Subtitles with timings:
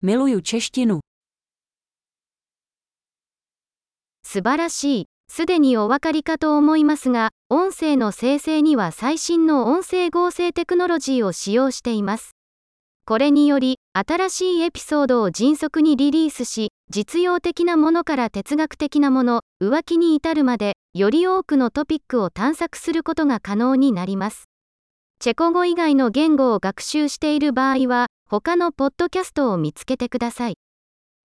[0.00, 1.00] Miluju češtinu.
[4.22, 5.06] 素晴らしい。
[5.28, 12.36] すでにお分かりかと思いますが、音声の生成には最新の音声合成テクノロジーを使用しています。
[13.06, 24.47] これにより、新しいエピソードを迅速にリリースし、実用的なものから哲学的なもの、浮気に至るまで、より多くのトピックを探索することが可能になります。
[25.20, 30.54] チェコ語以外の言語を学習している場合は、他のポッドキャストを見つけてください。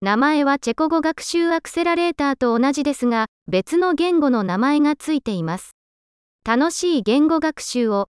[0.00, 5.76] 名前はチェコ語学習アクセラレーターと同じですが、別の言語の名前がついています。
[6.42, 8.08] 楽しい言語学習を。